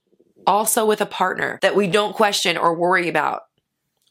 also 0.47 0.87
with 0.87 1.01
a 1.01 1.07
partner 1.07 1.59
that 1.63 1.77
we 1.77 1.87
don't 1.87 2.15
question 2.15 2.57
or 2.57 2.75
worry 2.75 3.09
about 3.09 3.43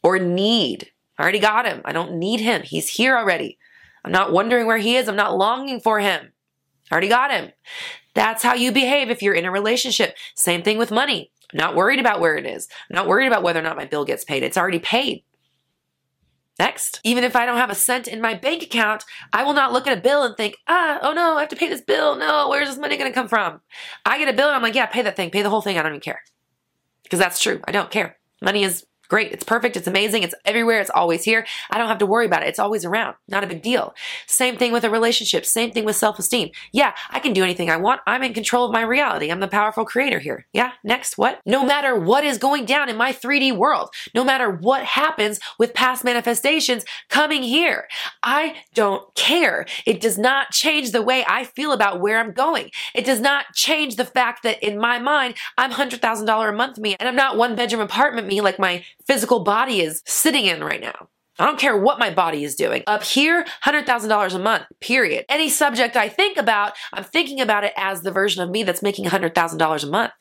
or 0.02 0.18
need. 0.18 0.90
I 1.18 1.22
already 1.22 1.38
got 1.38 1.66
him. 1.66 1.82
I 1.84 1.92
don't 1.92 2.18
need 2.18 2.40
him. 2.40 2.62
He's 2.62 2.88
here 2.88 3.16
already. 3.16 3.58
I'm 4.04 4.12
not 4.12 4.32
wondering 4.32 4.66
where 4.66 4.78
he 4.78 4.96
is. 4.96 5.08
I'm 5.08 5.16
not 5.16 5.36
longing 5.36 5.80
for 5.80 6.00
him. 6.00 6.32
I 6.90 6.92
already 6.92 7.08
got 7.08 7.30
him. 7.30 7.52
That's 8.14 8.42
how 8.42 8.54
you 8.54 8.72
behave 8.72 9.10
if 9.10 9.22
you're 9.22 9.34
in 9.34 9.44
a 9.44 9.50
relationship. 9.50 10.16
Same 10.34 10.62
thing 10.62 10.78
with 10.78 10.90
money. 10.90 11.30
I'm 11.52 11.58
not 11.58 11.76
worried 11.76 12.00
about 12.00 12.20
where 12.20 12.36
it 12.36 12.46
is. 12.46 12.68
I'm 12.90 12.96
not 12.96 13.08
worried 13.08 13.26
about 13.26 13.42
whether 13.42 13.60
or 13.60 13.62
not 13.62 13.76
my 13.76 13.84
bill 13.84 14.04
gets 14.04 14.24
paid. 14.24 14.42
It's 14.42 14.56
already 14.56 14.78
paid. 14.78 15.24
Next. 16.58 17.00
Even 17.02 17.24
if 17.24 17.34
I 17.34 17.46
don't 17.46 17.56
have 17.56 17.70
a 17.70 17.74
cent 17.74 18.06
in 18.06 18.20
my 18.20 18.34
bank 18.34 18.62
account, 18.62 19.04
I 19.32 19.42
will 19.42 19.54
not 19.54 19.72
look 19.72 19.88
at 19.88 19.98
a 19.98 20.00
bill 20.00 20.22
and 20.22 20.36
think, 20.36 20.56
ah, 20.68 20.98
oh 21.02 21.12
no, 21.12 21.36
I 21.36 21.40
have 21.40 21.48
to 21.48 21.56
pay 21.56 21.68
this 21.68 21.80
bill. 21.80 22.16
No, 22.16 22.48
where's 22.48 22.68
this 22.68 22.78
money 22.78 22.96
going 22.96 23.10
to 23.10 23.14
come 23.14 23.28
from? 23.28 23.60
I 24.04 24.18
get 24.18 24.28
a 24.28 24.32
bill 24.32 24.46
and 24.46 24.56
I'm 24.56 24.62
like, 24.62 24.76
yeah, 24.76 24.86
pay 24.86 25.02
that 25.02 25.16
thing, 25.16 25.30
pay 25.30 25.42
the 25.42 25.50
whole 25.50 25.62
thing. 25.62 25.78
I 25.78 25.82
don't 25.82 25.92
even 25.92 26.00
care. 26.00 26.22
Because 27.02 27.18
that's 27.18 27.40
true. 27.40 27.60
I 27.66 27.72
don't 27.72 27.90
care. 27.90 28.18
Money 28.40 28.62
is 28.62 28.86
Great. 29.08 29.32
It's 29.32 29.44
perfect. 29.44 29.76
It's 29.76 29.86
amazing. 29.86 30.22
It's 30.22 30.34
everywhere. 30.44 30.80
It's 30.80 30.90
always 30.90 31.24
here. 31.24 31.46
I 31.70 31.78
don't 31.78 31.88
have 31.88 31.98
to 31.98 32.06
worry 32.06 32.26
about 32.26 32.42
it. 32.42 32.48
It's 32.48 32.58
always 32.58 32.84
around. 32.84 33.16
Not 33.28 33.44
a 33.44 33.46
big 33.46 33.62
deal. 33.62 33.94
Same 34.26 34.56
thing 34.56 34.72
with 34.72 34.84
a 34.84 34.90
relationship. 34.90 35.44
Same 35.44 35.70
thing 35.70 35.84
with 35.84 35.96
self 35.96 36.18
esteem. 36.18 36.50
Yeah, 36.72 36.94
I 37.10 37.20
can 37.20 37.32
do 37.32 37.42
anything 37.42 37.70
I 37.70 37.76
want. 37.76 38.00
I'm 38.06 38.22
in 38.22 38.34
control 38.34 38.64
of 38.66 38.72
my 38.72 38.82
reality. 38.82 39.30
I'm 39.30 39.40
the 39.40 39.48
powerful 39.48 39.84
creator 39.84 40.18
here. 40.18 40.46
Yeah. 40.52 40.72
Next, 40.82 41.18
what? 41.18 41.40
No 41.44 41.64
matter 41.64 41.98
what 41.98 42.24
is 42.24 42.38
going 42.38 42.64
down 42.64 42.88
in 42.88 42.96
my 42.96 43.12
3D 43.12 43.56
world, 43.56 43.90
no 44.14 44.24
matter 44.24 44.50
what 44.50 44.84
happens 44.84 45.38
with 45.58 45.74
past 45.74 46.04
manifestations 46.04 46.84
coming 47.08 47.42
here, 47.42 47.88
I 48.22 48.56
don't 48.74 49.14
care. 49.14 49.66
It 49.86 50.00
does 50.00 50.18
not 50.18 50.50
change 50.50 50.92
the 50.92 51.02
way 51.02 51.24
I 51.28 51.44
feel 51.44 51.72
about 51.72 52.00
where 52.00 52.18
I'm 52.18 52.32
going. 52.32 52.70
It 52.94 53.04
does 53.04 53.20
not 53.20 53.54
change 53.54 53.96
the 53.96 54.04
fact 54.04 54.42
that 54.44 54.62
in 54.62 54.78
my 54.78 54.98
mind, 54.98 55.34
I'm 55.58 55.72
$100,000 55.72 56.48
a 56.48 56.52
month 56.52 56.78
me 56.78 56.96
and 56.98 57.08
I'm 57.08 57.16
not 57.16 57.36
one 57.36 57.54
bedroom 57.54 57.82
apartment 57.82 58.26
me 58.26 58.40
like 58.40 58.58
my 58.58 58.84
physical 59.06 59.40
body 59.40 59.80
is 59.80 60.02
sitting 60.06 60.46
in 60.46 60.62
right 60.62 60.80
now. 60.80 61.08
I 61.38 61.46
don't 61.46 61.58
care 61.58 61.76
what 61.76 61.98
my 61.98 62.10
body 62.10 62.44
is 62.44 62.54
doing. 62.54 62.84
Up 62.86 63.02
here, 63.02 63.44
$100,000 63.64 64.34
a 64.34 64.38
month, 64.38 64.66
period. 64.80 65.24
Any 65.28 65.48
subject 65.48 65.96
I 65.96 66.08
think 66.08 66.38
about, 66.38 66.74
I'm 66.92 67.02
thinking 67.02 67.40
about 67.40 67.64
it 67.64 67.72
as 67.76 68.02
the 68.02 68.12
version 68.12 68.42
of 68.42 68.50
me 68.50 68.62
that's 68.62 68.82
making 68.82 69.06
$100,000 69.06 69.82
a 69.82 69.86
month. 69.88 70.12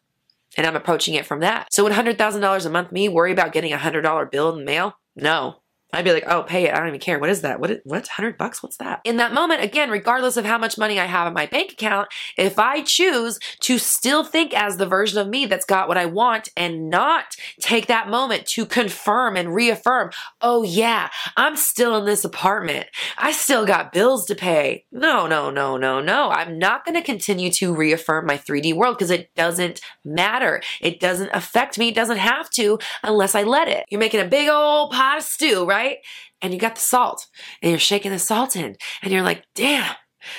And 0.58 0.68
I'm 0.68 0.76
approaching 0.76 1.14
it 1.14 1.26
from 1.26 1.40
that. 1.42 1.68
So 1.72 1.84
would 1.84 1.94
$100,000 1.94 2.66
a 2.66 2.70
month 2.70 2.92
me 2.92 3.10
worry 3.10 3.32
about 3.32 3.54
getting 3.54 3.74
a 3.74 3.78
$100 3.78 4.32
bill 4.32 4.52
in 4.54 4.60
the 4.60 4.66
mail? 4.66 4.98
No. 5.16 5.63
I'd 5.94 6.06
be 6.06 6.12
like, 6.12 6.26
oh, 6.28 6.44
pay 6.44 6.66
it. 6.66 6.74
I 6.74 6.80
don't 6.80 6.88
even 6.88 7.00
care. 7.00 7.20
What 7.20 7.30
is 7.30 7.42
that? 7.42 7.60
What? 7.60 7.72
Is, 7.72 7.80
what's 7.84 8.10
hundred 8.10 8.38
bucks? 8.38 8.64
What's 8.64 8.78
that? 8.78 9.02
In 9.04 9.18
that 9.18 9.34
moment, 9.34 9.62
again, 9.62 9.90
regardless 9.90 10.38
of 10.38 10.46
how 10.46 10.58
much 10.58 10.78
money 10.78 11.00
I 11.00 11.06
have 11.06 11.28
in 11.28 11.34
my 11.34 11.46
bank 11.46 11.74
account, 11.74 12.10
if 12.38 12.58
I 12.58 12.82
choose 12.82 13.40
to 13.62 13.78
still 13.78 14.24
think 14.24 14.54
as 14.54 14.78
the 14.78 14.88
version 14.88 15.20
of 15.20 15.28
me 15.28 15.46
that's 15.46 15.66
got 15.66 15.88
what 15.88 15.98
I 15.98 16.06
want 16.06 16.50
and 16.58 16.90
not 16.90 17.36
take 17.62 17.88
that 17.88 18.10
moment 18.10 18.48
to 18.48 18.66
confirm 18.66 19.38
and 19.38 19.54
reaffirm, 19.54 20.12
oh 20.42 20.64
yeah, 20.64 21.10
I'm 21.38 21.56
still 21.56 21.96
in 21.98 22.06
this 22.06 22.26
apartment. 22.26 22.88
I 23.18 23.32
still 23.32 23.66
got 23.66 23.94
bills 23.94 24.26
to 24.26 24.36
pay. 24.36 24.86
No, 24.92 25.28
no, 25.28 25.52
no, 25.52 25.78
no, 25.78 26.00
no. 26.00 26.30
I'm 26.30 26.58
not 26.58 26.86
going 26.86 26.96
to 26.96 27.04
continue 27.04 27.52
to 27.52 27.76
reaffirm 27.76 28.26
my 28.26 28.38
3D 28.38 28.74
world 28.74 28.98
because 28.98 29.12
it 29.12 29.30
doesn't 29.36 29.82
matter. 30.04 30.62
It 30.82 31.00
doesn't 31.00 31.30
affect 31.34 31.78
me. 31.78 31.90
It 31.90 31.96
doesn't 31.96 32.18
have 32.18 32.50
to 32.52 32.80
unless 33.04 33.36
I 33.36 33.44
let 33.44 33.68
it. 33.68 33.86
You're 33.90 34.00
making 34.00 34.22
a 34.22 34.26
big 34.26 34.50
old 34.50 34.92
pot 34.92 35.18
of 35.18 35.24
stew, 35.24 35.66
right? 35.66 35.83
Right? 35.84 35.98
And 36.42 36.54
you 36.54 36.60
got 36.60 36.76
the 36.76 36.82
salt 36.82 37.28
and 37.62 37.72
you're 37.72 37.80
shaking 37.80 38.12
the 38.12 38.20
salt 38.20 38.56
in 38.56 38.76
and 39.02 39.12
you're 39.12 39.22
like, 39.22 39.46
damn, 39.56 39.96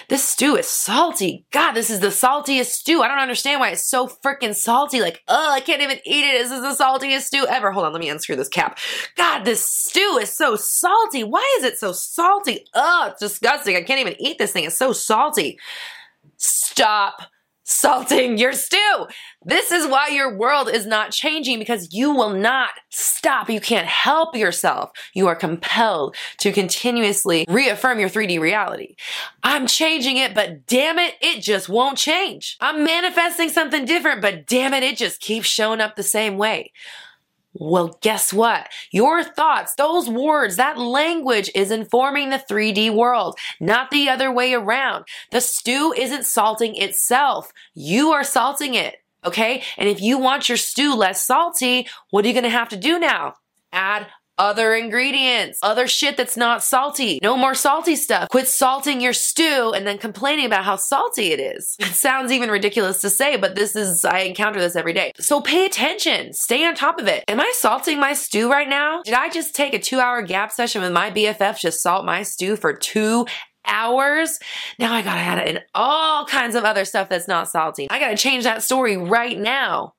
this 0.09 0.25
stew 0.25 0.57
is 0.57 0.67
salty. 0.67 1.47
God, 1.51 1.73
this 1.73 1.91
is 1.91 2.01
the 2.01 2.07
saltiest 2.07 2.73
stew. 2.73 3.03
I 3.03 3.09
don't 3.09 3.19
understand 3.19 3.61
why 3.61 3.71
it's 3.71 3.89
so 3.89 4.09
freaking 4.09 4.55
salty. 4.55 5.01
Like, 5.01 5.23
oh, 5.29 5.53
I 5.53 5.61
can't 5.61 5.83
even 5.83 5.99
eat 6.07 6.25
it. 6.25 6.39
This 6.39 6.51
is 6.51 6.63
the 6.63 6.85
saltiest 6.85 7.23
stew 7.23 7.47
ever. 7.47 7.71
Hold 7.71 7.85
on, 7.87 7.93
let 7.93 8.01
me 8.01 8.09
unscrew 8.09 8.37
this 8.37 8.49
cap. 8.49 8.79
God, 9.17 9.45
this 9.45 9.65
stew 9.65 10.19
is 10.21 10.35
so 10.35 10.57
salty. 10.57 11.23
Why 11.23 11.57
is 11.59 11.65
it 11.65 11.79
so 11.79 11.93
salty? 11.93 12.65
Oh, 12.75 13.09
it's 13.11 13.21
disgusting. 13.21 13.77
I 13.77 13.83
can't 13.83 14.01
even 14.01 14.17
eat 14.19 14.39
this 14.39 14.53
thing. 14.53 14.65
It's 14.65 14.77
so 14.77 14.93
salty. 14.93 15.59
Stop 16.39 17.21
salting 17.65 18.39
your 18.39 18.53
stew. 18.53 19.07
This 19.45 19.73
is 19.73 19.87
why 19.87 20.09
your 20.09 20.37
world 20.37 20.69
is 20.69 20.87
not 20.87 21.11
changing 21.11 21.59
because 21.59 21.93
you 21.93 22.15
will 22.15 22.31
not 22.31 22.71
stop. 22.91 23.51
You 23.51 23.61
can't 23.61 23.87
help 23.87 24.37
yourself. 24.37 24.91
You 25.15 25.27
are 25.27 25.35
compelled 25.35 26.15
to 26.39 26.53
continuously 26.53 27.45
reaffirm 27.49 27.99
your 27.99 28.09
3D 28.09 28.39
reality. 28.39 28.97
I'm 29.43 29.67
changing 29.67 30.19
it, 30.19 30.35
but 30.35 30.67
damn 30.67 30.99
it, 30.99 31.15
it 31.21 31.43
just 31.43 31.69
won't 31.69 31.99
change. 31.99 32.57
I'm 32.61 32.85
manifesting 32.85 33.49
something 33.49 33.85
different, 33.85 34.23
but 34.23 34.47
damn 34.47 34.75
it, 34.75 34.83
it 34.83 34.97
just 34.97 35.21
keeps 35.21 35.47
showing 35.47 35.81
up 35.81 35.97
the 35.97 36.03
same 36.03 36.37
way. 36.37 36.73
Well, 37.57 37.99
guess 38.03 38.33
what? 38.33 38.69
Your 38.91 39.23
thoughts, 39.23 39.75
those 39.77 40.09
words, 40.09 40.57
that 40.57 40.77
language 40.77 41.51
is 41.55 41.71
informing 41.71 42.31
the 42.31 42.43
3D 42.51 42.93
world, 42.93 43.39
not 43.61 43.91
the 43.91 44.09
other 44.09 44.33
way 44.33 44.55
around. 44.55 45.05
The 45.31 45.41
stew 45.41 45.95
isn't 45.97 46.27
salting 46.27 46.75
itself. 46.75 47.53
You 47.73 48.11
are 48.11 48.25
salting 48.25 48.75
it. 48.75 48.97
Okay. 49.25 49.63
And 49.79 49.89
if 49.89 50.03
you 50.03 50.19
want 50.19 50.49
your 50.49 50.59
stew 50.59 50.95
less 50.95 51.25
salty, 51.25 51.89
what 52.11 52.25
are 52.25 52.29
you 52.29 52.35
going 52.35 52.43
to 52.45 52.51
have 52.51 52.69
to 52.71 52.77
do 52.77 52.99
now? 52.99 53.35
Add 53.73 54.09
other 54.39 54.75
ingredients, 54.75 55.59
other 55.63 55.87
shit 55.87 56.17
that's 56.17 56.37
not 56.37 56.63
salty. 56.63 57.19
No 57.23 57.37
more 57.37 57.55
salty 57.55 57.97
stuff. 57.97 58.29
Quit 58.29 58.49
salting 58.49 59.01
your 59.01 59.13
stew 59.13 59.73
and 59.75 59.87
then 59.87 59.99
complaining 59.99 60.47
about 60.47 60.65
how 60.65 60.77
salty 60.77 61.33
it 61.33 61.41
is. 61.41 61.77
It 61.79 61.95
sounds 61.95 62.33
even 62.33 62.51
ridiculous 62.51 63.01
to 63.03 63.11
say, 63.11 63.37
but 63.37 63.55
this 63.55 63.77
is, 63.77 64.05
I 64.05 64.21
encounter 64.21 64.61
this 64.61 64.77
every 64.77 64.93
day. 64.93 65.13
So 65.19 65.41
pay 65.41 65.67
attention. 65.67 66.33
Stay 66.33 66.65
on 66.65 66.75
top 66.75 66.99
of 66.99 67.07
it. 67.07 67.25
Am 67.29 67.41
I 67.41 67.53
salting 67.57 68.01
my 68.01 68.13
stew 68.13 68.51
right 68.51 68.69
now? 68.69 69.03
Did 69.03 69.15
I 69.15 69.29
just 69.29 69.55
take 69.55 69.75
a 69.75 69.79
two 69.79 70.01
hour 70.01 70.23
gap 70.23 70.53
session 70.53 70.83
with 70.83 70.93
my 70.93 71.11
BFF, 71.11 71.59
just 71.59 71.83
salt 71.83 72.05
my 72.05 72.23
stew 72.23 72.57
for 72.57 72.73
two 72.73 73.27
hours. 73.67 74.39
Now 74.79 74.93
I 74.93 75.03
gotta 75.03 75.21
add 75.21 75.49
in 75.49 75.61
all 75.75 76.27
kinds 76.27 76.55
of 76.55 76.65
other 76.65 76.85
stuff 76.85 77.09
that's 77.09 77.29
not 77.29 77.49
salty. 77.49 77.87
I 77.91 77.99
gotta 77.99 78.17
change 78.17 78.45
that 78.45 78.63
story 78.63 78.97
right 78.97 79.39
now. 79.39 79.95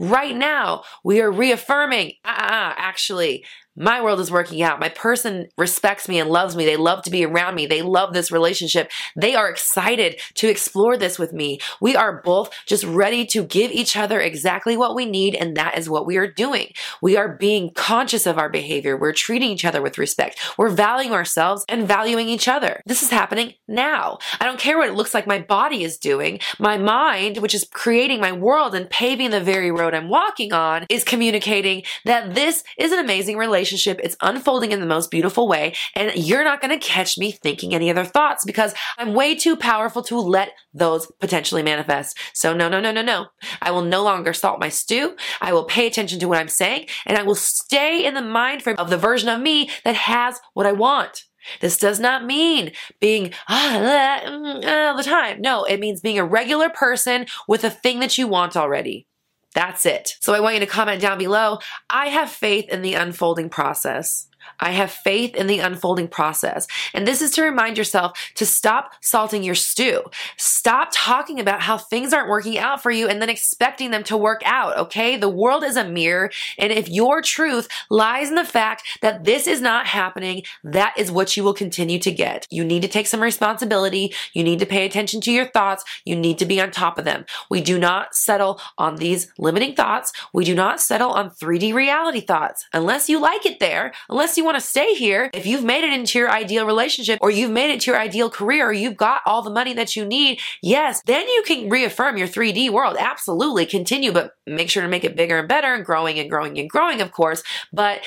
Right 0.00 0.34
now, 0.34 0.82
we 1.04 1.20
are 1.20 1.30
reaffirming, 1.30 2.14
uh, 2.24 2.28
uh, 2.28 2.74
actually, 2.76 3.44
my 3.76 4.00
world 4.00 4.20
is 4.20 4.30
working 4.30 4.62
out. 4.62 4.78
My 4.78 4.88
person 4.88 5.48
respects 5.58 6.08
me 6.08 6.18
and 6.20 6.30
loves 6.30 6.54
me. 6.54 6.64
They 6.64 6.76
love 6.76 7.02
to 7.02 7.10
be 7.10 7.24
around 7.24 7.54
me. 7.56 7.66
They 7.66 7.82
love 7.82 8.12
this 8.12 8.30
relationship. 8.30 8.90
They 9.16 9.34
are 9.34 9.48
excited 9.48 10.20
to 10.34 10.48
explore 10.48 10.96
this 10.96 11.18
with 11.18 11.32
me. 11.32 11.58
We 11.80 11.96
are 11.96 12.22
both 12.22 12.50
just 12.66 12.84
ready 12.84 13.26
to 13.26 13.42
give 13.42 13.72
each 13.72 13.96
other 13.96 14.20
exactly 14.20 14.76
what 14.76 14.94
we 14.94 15.06
need, 15.06 15.34
and 15.34 15.56
that 15.56 15.76
is 15.76 15.90
what 15.90 16.06
we 16.06 16.16
are 16.16 16.30
doing. 16.30 16.72
We 17.02 17.16
are 17.16 17.36
being 17.36 17.72
conscious 17.74 18.26
of 18.26 18.38
our 18.38 18.48
behavior. 18.48 18.96
We're 18.96 19.12
treating 19.12 19.50
each 19.50 19.64
other 19.64 19.82
with 19.82 19.98
respect. 19.98 20.38
We're 20.56 20.70
valuing 20.70 21.12
ourselves 21.12 21.64
and 21.68 21.88
valuing 21.88 22.28
each 22.28 22.46
other. 22.46 22.80
This 22.86 23.02
is 23.02 23.10
happening 23.10 23.54
now. 23.66 24.18
I 24.40 24.44
don't 24.44 24.60
care 24.60 24.78
what 24.78 24.88
it 24.88 24.94
looks 24.94 25.14
like 25.14 25.26
my 25.26 25.40
body 25.40 25.82
is 25.82 25.98
doing. 25.98 26.38
My 26.60 26.76
mind, 26.78 27.38
which 27.38 27.54
is 27.54 27.66
creating 27.72 28.20
my 28.20 28.32
world 28.32 28.74
and 28.74 28.88
paving 28.88 29.30
the 29.30 29.40
very 29.40 29.70
road 29.70 29.94
I'm 29.94 30.08
walking 30.08 30.52
on, 30.52 30.86
is 30.88 31.02
communicating 31.02 31.82
that 32.04 32.34
this 32.34 32.62
is 32.78 32.92
an 32.92 33.00
amazing 33.00 33.36
relationship 33.36 33.63
relationship. 33.64 33.98
It's 34.04 34.16
unfolding 34.20 34.72
in 34.72 34.80
the 34.80 34.86
most 34.86 35.10
beautiful 35.10 35.48
way. 35.48 35.74
And 35.94 36.12
you're 36.14 36.44
not 36.44 36.60
going 36.60 36.78
to 36.78 36.86
catch 36.86 37.16
me 37.16 37.32
thinking 37.32 37.74
any 37.74 37.90
other 37.90 38.04
thoughts 38.04 38.44
because 38.44 38.74
I'm 38.98 39.14
way 39.14 39.34
too 39.34 39.56
powerful 39.56 40.02
to 40.04 40.18
let 40.18 40.50
those 40.74 41.10
potentially 41.18 41.62
manifest. 41.62 42.18
So 42.34 42.52
no, 42.52 42.68
no, 42.68 42.78
no, 42.78 42.92
no, 42.92 43.00
no. 43.00 43.26
I 43.62 43.70
will 43.70 43.82
no 43.82 44.02
longer 44.02 44.34
salt 44.34 44.60
my 44.60 44.68
stew. 44.68 45.16
I 45.40 45.54
will 45.54 45.64
pay 45.64 45.86
attention 45.86 46.20
to 46.20 46.28
what 46.28 46.38
I'm 46.38 46.48
saying 46.48 46.88
and 47.06 47.16
I 47.16 47.22
will 47.22 47.34
stay 47.34 48.04
in 48.04 48.12
the 48.12 48.22
mind 48.22 48.62
frame 48.62 48.76
of 48.78 48.90
the 48.90 48.98
version 48.98 49.30
of 49.30 49.40
me 49.40 49.70
that 49.84 49.94
has 49.94 50.40
what 50.52 50.66
I 50.66 50.72
want. 50.72 51.24
This 51.60 51.78
does 51.78 52.00
not 52.00 52.24
mean 52.24 52.72
being 53.00 53.32
ah, 53.48 54.22
uh, 54.24 54.88
all 54.88 54.96
the 54.96 55.02
time. 55.02 55.40
No, 55.40 55.64
it 55.64 55.80
means 55.80 56.00
being 56.00 56.18
a 56.18 56.24
regular 56.24 56.68
person 56.70 57.26
with 57.48 57.64
a 57.64 57.70
thing 57.70 58.00
that 58.00 58.16
you 58.18 58.26
want 58.28 58.56
already. 58.56 59.06
That's 59.54 59.86
it. 59.86 60.16
So 60.20 60.34
I 60.34 60.40
want 60.40 60.54
you 60.54 60.60
to 60.60 60.66
comment 60.66 61.00
down 61.00 61.16
below. 61.16 61.58
I 61.88 62.06
have 62.08 62.28
faith 62.28 62.68
in 62.68 62.82
the 62.82 62.94
unfolding 62.94 63.48
process. 63.48 64.26
I 64.60 64.70
have 64.70 64.90
faith 64.90 65.34
in 65.34 65.46
the 65.46 65.58
unfolding 65.58 66.08
process. 66.08 66.66
And 66.92 67.06
this 67.06 67.20
is 67.22 67.30
to 67.32 67.42
remind 67.42 67.76
yourself 67.78 68.18
to 68.36 68.46
stop 68.46 68.92
salting 69.00 69.42
your 69.42 69.54
stew. 69.54 70.02
Stop 70.36 70.90
talking 70.92 71.40
about 71.40 71.62
how 71.62 71.78
things 71.78 72.12
aren't 72.12 72.28
working 72.28 72.58
out 72.58 72.82
for 72.82 72.90
you 72.90 73.08
and 73.08 73.20
then 73.20 73.30
expecting 73.30 73.90
them 73.90 74.04
to 74.04 74.16
work 74.16 74.42
out, 74.44 74.76
okay? 74.78 75.16
The 75.16 75.28
world 75.28 75.64
is 75.64 75.76
a 75.76 75.84
mirror. 75.84 76.30
And 76.58 76.72
if 76.72 76.88
your 76.88 77.22
truth 77.22 77.68
lies 77.90 78.28
in 78.28 78.34
the 78.34 78.44
fact 78.44 78.84
that 79.02 79.24
this 79.24 79.46
is 79.46 79.60
not 79.60 79.86
happening, 79.86 80.42
that 80.62 80.94
is 80.96 81.10
what 81.10 81.36
you 81.36 81.44
will 81.44 81.54
continue 81.54 81.98
to 81.98 82.12
get. 82.12 82.46
You 82.50 82.64
need 82.64 82.82
to 82.82 82.88
take 82.88 83.06
some 83.06 83.22
responsibility. 83.22 84.14
You 84.32 84.44
need 84.44 84.60
to 84.60 84.66
pay 84.66 84.86
attention 84.86 85.20
to 85.22 85.32
your 85.32 85.46
thoughts. 85.46 85.84
You 86.04 86.16
need 86.16 86.38
to 86.38 86.46
be 86.46 86.60
on 86.60 86.70
top 86.70 86.98
of 86.98 87.04
them. 87.04 87.24
We 87.50 87.60
do 87.60 87.78
not 87.78 88.14
settle 88.14 88.60
on 88.78 88.96
these 88.96 89.32
limiting 89.38 89.74
thoughts. 89.74 90.12
We 90.32 90.44
do 90.44 90.54
not 90.54 90.80
settle 90.80 91.10
on 91.10 91.30
3D 91.30 91.74
reality 91.74 92.20
thoughts 92.20 92.66
unless 92.72 93.08
you 93.08 93.20
like 93.20 93.44
it 93.46 93.60
there, 93.60 93.92
unless 94.08 94.33
you 94.36 94.44
want 94.44 94.56
to 94.56 94.60
stay 94.60 94.94
here. 94.94 95.30
If 95.32 95.46
you've 95.46 95.64
made 95.64 95.84
it 95.84 95.92
into 95.92 96.18
your 96.18 96.30
ideal 96.30 96.66
relationship 96.66 97.18
or 97.20 97.30
you've 97.30 97.50
made 97.50 97.70
it 97.70 97.80
to 97.82 97.90
your 97.90 98.00
ideal 98.00 98.30
career 98.30 98.68
or 98.68 98.72
you've 98.72 98.96
got 98.96 99.22
all 99.26 99.42
the 99.42 99.50
money 99.50 99.74
that 99.74 99.96
you 99.96 100.04
need, 100.04 100.40
yes, 100.62 101.02
then 101.06 101.28
you 101.28 101.42
can 101.46 101.68
reaffirm 101.68 102.16
your 102.16 102.28
3D 102.28 102.70
world. 102.70 102.96
Absolutely 102.98 103.66
continue, 103.66 104.12
but 104.12 104.32
make 104.46 104.70
sure 104.70 104.82
to 104.82 104.88
make 104.88 105.04
it 105.04 105.16
bigger 105.16 105.38
and 105.38 105.48
better 105.48 105.74
and 105.74 105.84
growing 105.84 106.18
and 106.18 106.30
growing 106.30 106.58
and 106.58 106.68
growing, 106.68 107.00
of 107.00 107.12
course. 107.12 107.42
But 107.72 108.00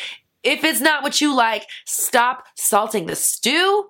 if 0.44 0.64
it's 0.64 0.82
not 0.82 1.04
what 1.04 1.20
you 1.20 1.36
like, 1.36 1.68
stop 1.86 2.46
salting 2.56 3.06
the 3.06 3.16
stew 3.16 3.90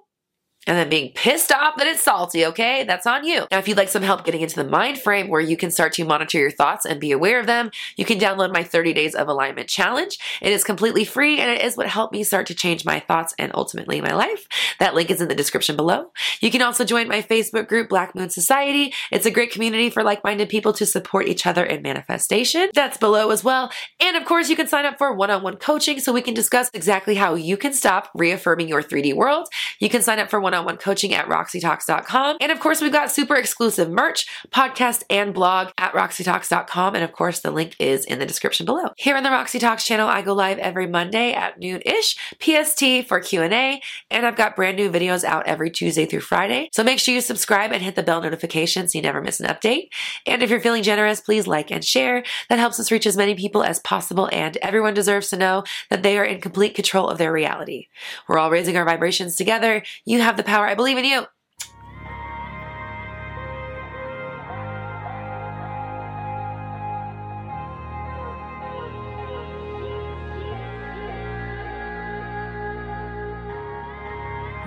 and 0.68 0.78
then 0.78 0.90
being 0.90 1.12
pissed 1.14 1.52
off 1.52 1.78
that 1.78 1.88
it's 1.88 2.04
salty, 2.04 2.46
okay? 2.46 2.84
That's 2.84 3.08
on 3.08 3.26
you. 3.26 3.48
Now, 3.50 3.58
if 3.58 3.68
you'd 3.68 3.78
like 3.78 3.90
some 3.90 4.04
help 4.04 4.26
getting 4.26 4.42
into 4.42 4.58
the 4.58 4.70
mind 4.70 5.00
frame 5.00 5.30
where 5.30 5.42
you 5.42 5.56
can 5.56 5.72
start 5.72 5.94
to 5.94 6.06
monitor 6.06 6.38
your 6.38 6.52
thoughts 6.52 6.86
and 6.86 7.00
be 7.00 7.12
aware 7.12 7.40
of 7.40 7.48
them, 7.48 7.72
you 7.96 8.06
can 8.06 8.20
download 8.20 8.54
my 8.54 8.64
30 8.64 8.94
Days 8.94 9.16
of 9.16 9.28
Alignment 9.28 9.70
Challenge. 9.70 10.18
It 10.42 10.52
is 10.52 10.64
completely 10.64 11.06
free 11.06 11.40
and 11.40 11.50
it 11.50 11.64
is 11.64 11.78
what 11.78 11.88
helped 11.88 12.14
me 12.14 12.24
start 12.24 12.48
to 12.48 12.54
change 12.54 12.86
my 12.86 13.00
thoughts 13.00 13.34
and 13.40 13.52
ultimately 13.56 14.02
my 14.02 14.14
life. 14.14 14.48
That 14.80 14.94
link 14.94 15.10
is 15.10 15.22
in 15.22 15.30
the 15.30 15.36
description 15.36 15.78
below. 15.78 16.12
You 16.42 16.52
can 16.52 16.62
also 16.62 16.84
join 16.84 17.08
my 17.08 17.22
Facebook 17.22 17.68
group, 17.68 17.88
Black 17.88 18.14
Moon 18.14 18.30
Society. 18.30 18.94
It's 19.12 19.26
a 19.26 19.32
great 19.32 19.52
community 19.52 19.90
for 19.90 20.04
like 20.04 20.24
minded 20.24 20.50
people 20.50 20.74
to 20.74 20.86
support 20.86 21.28
each 21.28 21.48
other 21.48 21.64
in 21.64 21.82
manifestation. 21.82 22.70
That's 22.74 22.98
below 22.98 23.32
as 23.32 23.44
well. 23.44 23.72
And 24.02 24.18
of 24.18 24.26
course, 24.26 24.50
you 24.50 24.58
can 24.58 24.68
sign 24.68 24.86
up 24.86 24.98
for 24.98 25.14
one 25.14 25.32
on 25.32 25.44
one 25.44 25.56
coaching 25.56 26.00
so 26.00 26.12
we 26.12 26.22
can 26.22 26.34
discuss 26.34 26.70
exactly 26.74 27.16
how 27.16 27.36
you 27.36 27.56
can 27.56 27.74
stop 27.74 28.10
reaffirming 28.14 28.68
your 28.68 28.84
3D 28.84 29.16
world. 29.16 29.48
You 29.80 29.90
can 29.90 30.02
sign 30.02 30.20
up 30.20 30.30
for 30.30 30.42
one 30.42 30.57
on 30.58 30.66
one 30.66 30.78
coaching 30.78 31.14
at 31.14 31.28
roxytalks.com. 31.28 32.38
And 32.42 32.52
of 32.52 32.60
course, 32.60 32.82
we've 32.82 32.92
got 32.92 33.12
super 33.12 33.36
exclusive 33.36 33.90
merch, 33.90 34.28
podcast, 34.52 35.04
and 35.10 35.34
blog 35.34 35.70
at 35.78 35.94
roxytalks.com. 35.94 36.96
And 36.96 37.04
of 37.04 37.12
course, 37.12 37.40
the 37.40 37.52
link 37.52 37.76
is 37.80 38.06
in 38.06 38.20
the 38.20 38.26
description 38.26 38.66
below. 38.66 38.90
Here 38.98 39.16
on 39.16 39.24
the 39.24 39.30
Roxy 39.30 39.60
Talks 39.60 39.86
channel, 39.86 40.08
I 40.08 40.22
go 40.22 40.34
live 40.34 40.58
every 40.58 40.88
Monday 40.88 41.34
at 41.34 41.60
noon-ish 41.60 42.18
PST 42.40 43.08
for 43.08 43.20
Q&A. 43.20 43.82
And 44.10 44.26
I've 44.26 44.36
got 44.36 44.56
brand 44.56 44.78
new 44.78 44.90
videos 44.90 45.24
out 45.24 45.48
every 45.48 45.70
Tuesday 45.70 46.06
through 46.06 46.22
Friday. 46.22 46.70
So 46.74 46.84
make 46.84 47.00
sure 47.00 47.14
you 47.14 47.22
subscribe 47.22 47.72
and 47.72 47.84
hit 47.84 47.96
the 47.96 48.04
bell 48.04 48.22
notification 48.22 48.88
so 48.88 48.98
you 48.98 49.02
never 49.02 49.22
miss 49.22 49.40
an 49.40 49.48
update. 49.48 49.90
And 50.26 50.42
if 50.42 50.50
you're 50.50 50.60
feeling 50.60 50.84
generous, 50.84 51.22
please 51.22 51.48
like 51.48 51.72
and 51.72 51.86
share. 51.86 52.24
That 52.50 52.60
helps 52.60 52.80
us 52.80 52.92
reach 52.92 53.06
as 53.06 53.18
many 53.18 53.36
people 53.36 53.64
as 53.64 53.80
possible. 53.80 54.30
And 54.32 54.58
everyone 54.58 54.94
deserves 54.94 55.30
to 55.30 55.38
know 55.38 55.64
that 55.90 56.04
they 56.04 56.18
are 56.18 56.26
in 56.26 56.42
complete 56.42 56.76
control 56.76 57.08
of 57.08 57.18
their 57.18 57.32
reality. 57.32 57.88
We're 58.28 58.38
all 58.40 58.52
raising 58.52 58.78
our 58.78 58.86
vibrations 58.86 59.36
together. 59.36 59.84
You 60.06 60.22
have 60.22 60.38
the 60.38 60.44
power. 60.48 60.66
I 60.66 60.74
believe 60.74 60.98
in 60.98 61.06
you. 61.06 61.26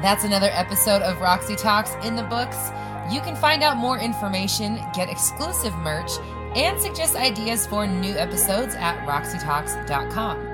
That's 0.03 0.25
another 0.25 0.49
episode 0.53 1.03
of 1.03 1.21
Roxy 1.21 1.57
Talks 1.57 1.95
in 2.03 2.17
the 2.17 2.23
books. 2.23 2.71
You 3.13 3.21
can 3.21 3.37
find 3.37 3.63
out 3.63 3.77
more 3.77 3.99
information, 3.99 4.81
get 4.95 5.11
exclusive 5.11 5.75
merch, 5.75 6.13
and 6.55 6.81
suggest 6.81 7.17
ideas 7.17 7.67
for 7.67 7.87
new 7.87 8.15
episodes 8.15 8.75
at 8.77 8.99
roxytalks.com. 9.07 10.50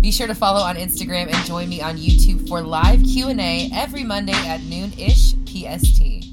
Be 0.00 0.10
sure 0.10 0.26
to 0.26 0.34
follow 0.34 0.60
on 0.60 0.76
Instagram 0.76 1.32
and 1.32 1.44
join 1.44 1.68
me 1.68 1.82
on 1.82 1.96
YouTube 1.98 2.48
for 2.48 2.62
live 2.62 3.02
Q&A 3.02 3.70
every 3.74 4.02
Monday 4.02 4.32
at 4.32 4.62
noon-ish 4.62 5.34
PST. 5.44 6.24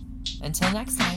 Until 0.41 0.71
next 0.71 0.97
time. 0.97 1.16